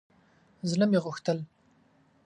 زړه 0.69 0.85
مې 0.91 0.99
غوښتل 1.05 1.37